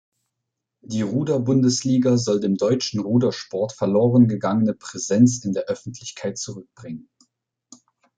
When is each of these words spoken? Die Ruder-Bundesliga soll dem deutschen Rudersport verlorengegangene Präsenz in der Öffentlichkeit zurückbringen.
Die 0.83 1.03
Ruder-Bundesliga 1.03 2.17
soll 2.17 2.39
dem 2.39 2.57
deutschen 2.57 3.01
Rudersport 3.01 3.71
verlorengegangene 3.73 4.73
Präsenz 4.73 5.45
in 5.45 5.53
der 5.53 5.65
Öffentlichkeit 5.65 6.39
zurückbringen. 6.39 7.07